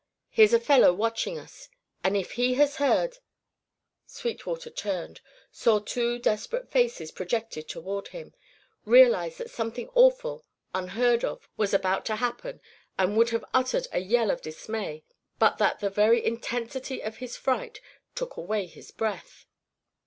Here's 0.31 0.51
a 0.51 0.59
fellow 0.59 0.91
watching 0.93 1.37
us! 1.37 1.69
If 2.03 2.31
he 2.31 2.55
has 2.55 2.77
heard" 2.77 3.19
Sweetwater 4.17 4.71
turned, 4.71 5.21
saw 5.51 5.77
two 5.77 6.17
desperate 6.17 6.71
faces 6.71 7.11
projected 7.11 7.69
toward 7.69 8.07
him, 8.07 8.33
realised 8.83 9.37
that 9.37 9.51
something 9.51 9.89
awful, 9.93 10.43
unheard 10.73 11.23
of, 11.23 11.47
was 11.55 11.71
about 11.71 12.03
to 12.05 12.15
happen, 12.15 12.61
and 12.97 13.15
would 13.15 13.29
have 13.29 13.45
uttered 13.53 13.85
a 13.91 13.99
yell 13.99 14.31
of 14.31 14.41
dismay, 14.41 15.03
but 15.37 15.59
that 15.59 15.81
the 15.81 15.89
very 15.91 16.25
intensity 16.25 17.03
of 17.03 17.17
his 17.17 17.37
fright 17.37 17.79
took 18.15 18.37
away 18.37 18.65
his 18.65 18.89
breath. 18.89 19.45